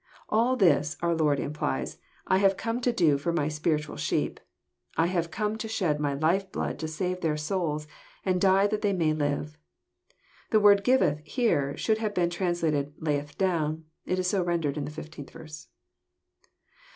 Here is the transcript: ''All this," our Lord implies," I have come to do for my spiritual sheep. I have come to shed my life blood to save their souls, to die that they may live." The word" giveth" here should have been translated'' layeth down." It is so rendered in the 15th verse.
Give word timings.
''All 0.29 0.55
this," 0.55 0.97
our 1.03 1.13
Lord 1.15 1.39
implies," 1.39 1.99
I 2.35 2.39
have 2.39 2.57
come 2.57 2.81
to 2.81 2.91
do 2.91 3.19
for 3.19 3.31
my 3.31 3.47
spiritual 3.47 3.97
sheep. 3.97 4.39
I 4.97 5.05
have 5.05 5.29
come 5.29 5.59
to 5.59 5.67
shed 5.67 5.99
my 5.99 6.15
life 6.15 6.51
blood 6.51 6.79
to 6.79 6.87
save 6.87 7.21
their 7.21 7.37
souls, 7.37 7.85
to 8.25 8.33
die 8.33 8.65
that 8.65 8.81
they 8.81 8.93
may 8.93 9.13
live." 9.13 9.59
The 10.49 10.59
word" 10.59 10.83
giveth" 10.83 11.19
here 11.37 11.77
should 11.77 11.99
have 11.99 12.15
been 12.15 12.31
translated'' 12.31 12.93
layeth 12.97 13.37
down." 13.37 13.83
It 14.07 14.17
is 14.17 14.27
so 14.27 14.41
rendered 14.43 14.75
in 14.75 14.85
the 14.85 14.89
15th 14.89 15.29
verse. 15.29 15.67